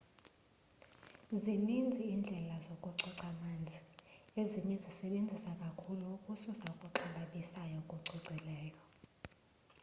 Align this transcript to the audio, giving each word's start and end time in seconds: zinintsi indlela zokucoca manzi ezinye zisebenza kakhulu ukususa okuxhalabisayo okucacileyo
zinintsi 1.41 2.01
indlela 2.15 2.55
zokucoca 2.65 3.27
manzi 3.39 3.79
ezinye 4.41 4.75
zisebenza 4.83 5.51
kakhulu 5.61 6.03
ukususa 6.17 6.65
okuxhalabisayo 6.73 7.77
okucacileyo 7.83 8.79